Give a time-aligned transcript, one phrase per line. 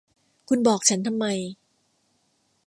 [0.47, 1.25] คุณบอกฉันทำไม